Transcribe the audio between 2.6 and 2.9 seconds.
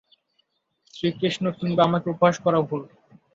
ভুল।